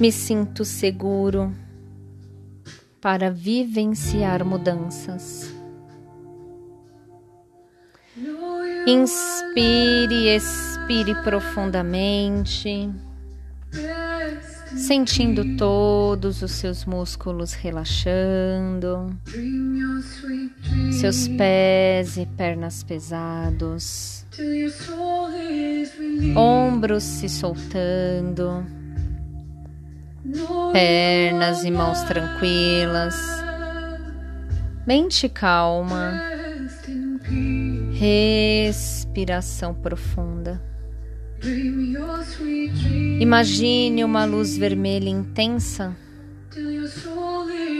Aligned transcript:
Me 0.00 0.10
sinto 0.10 0.64
seguro 0.64 1.52
para 3.02 3.30
vivenciar 3.30 4.42
mudanças. 4.46 5.54
Inspire 8.86 10.28
expire 10.28 11.14
profundamente, 11.22 12.88
sentindo 14.74 15.58
todos 15.58 16.40
os 16.40 16.52
seus 16.52 16.86
músculos 16.86 17.52
relaxando, 17.52 19.14
seus 20.98 21.28
pés 21.28 22.16
e 22.16 22.24
pernas 22.24 22.82
pesados, 22.82 24.24
ombros 26.34 27.02
se 27.02 27.28
soltando, 27.28 28.79
pernas 30.72 31.64
e 31.64 31.70
mãos 31.70 32.02
tranquilas, 32.02 33.14
mente 34.86 35.28
calma 35.28 36.30
Respiração 37.92 39.74
profunda. 39.74 40.60
Imagine 43.20 44.04
uma 44.04 44.24
luz 44.24 44.56
vermelha 44.56 45.08
intensa 45.08 45.94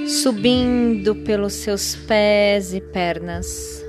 subindo 0.07 1.15
pelos 1.15 1.55
seus 1.55 1.97
pés 1.97 2.75
e 2.75 2.81
pernas. 2.81 3.83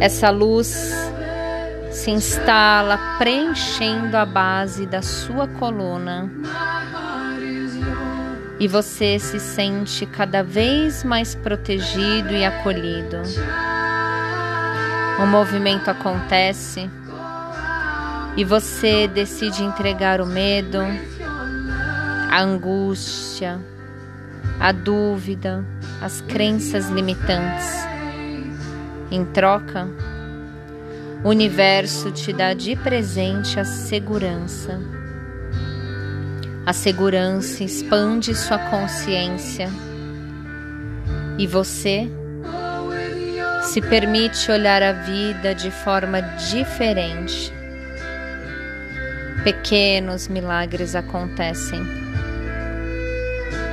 Essa 0.00 0.30
luz 0.30 0.92
se 1.92 2.10
instala 2.10 2.98
preenchendo 3.18 4.16
a 4.16 4.24
base 4.24 4.86
da 4.86 5.02
sua 5.02 5.46
coluna 5.46 6.30
e 8.58 8.66
você 8.66 9.18
se 9.18 9.38
sente 9.38 10.06
cada 10.06 10.42
vez 10.42 11.04
mais 11.04 11.34
protegido 11.34 12.32
e 12.32 12.44
acolhido. 12.44 13.18
O 15.22 15.26
movimento 15.26 15.90
acontece 15.90 16.90
e 18.36 18.44
você 18.44 19.06
decide 19.06 19.62
entregar 19.62 20.20
o 20.20 20.26
medo, 20.26 20.78
a 22.30 22.40
angústia, 22.40 23.60
a 24.58 24.72
dúvida, 24.72 25.64
as 26.00 26.22
crenças 26.22 26.88
limitantes. 26.88 27.86
Em 29.10 29.24
troca, 29.26 29.88
o 31.24 31.28
universo 31.28 32.10
te 32.10 32.32
dá 32.32 32.54
de 32.54 32.76
presente 32.76 33.58
a 33.58 33.64
segurança 33.64 34.80
a 36.64 36.72
segurança 36.72 37.64
expande 37.64 38.34
sua 38.34 38.58
consciência 38.58 39.68
e 41.36 41.46
você 41.46 42.08
se 43.62 43.80
permite 43.80 44.50
olhar 44.50 44.82
a 44.82 44.92
vida 44.92 45.54
de 45.54 45.70
forma 45.70 46.20
diferente. 46.20 47.52
Pequenos 49.42 50.28
milagres 50.28 50.94
acontecem. 50.94 51.82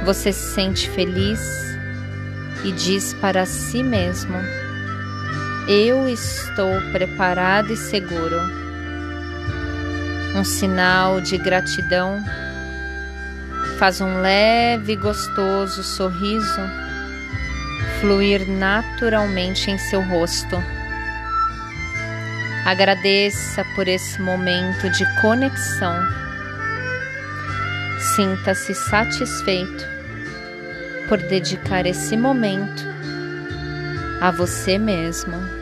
Você 0.05 0.31
se 0.31 0.55
sente 0.55 0.89
feliz 0.89 1.42
e 2.64 2.72
diz 2.72 3.14
para 3.16 3.45
si 3.45 3.83
mesmo: 3.83 4.38
Eu 5.72 6.09
estou 6.09 6.81
preparado 6.92 7.72
e 7.72 7.78
seguro. 7.78 8.42
Um 10.36 10.44
sinal 10.44 11.22
de 11.22 11.38
gratidão 11.38 12.26
faz 13.77 14.02
um 14.02 14.20
leve 14.20 14.93
e 14.93 14.95
gostoso 14.95 15.83
sorriso 15.83 16.60
fluir 18.02 18.49
naturalmente 18.49 19.70
em 19.70 19.77
seu 19.77 20.02
rosto. 20.02 20.55
Agradeça 22.66 23.64
por 23.76 23.88
esse 23.88 24.20
momento 24.20 24.89
de 24.89 25.05
conexão. 25.22 25.93
Sinta-se 28.16 28.73
satisfeito 28.73 29.86
por 31.08 31.20
dedicar 31.20 31.86
esse 31.86 32.17
momento 32.17 32.83
a 34.20 34.32
você 34.32 34.80
mesmo. 34.80 35.58